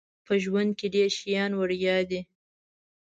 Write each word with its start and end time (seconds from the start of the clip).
په 0.25 0.33
ژوند 0.43 0.71
کې 0.79 0.87
ډیر 0.95 1.09
شیان 1.19 1.51
وړيا 1.55 1.97
دي 2.09 2.21